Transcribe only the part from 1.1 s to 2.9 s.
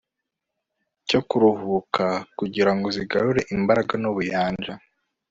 kuruhuka kugira ngo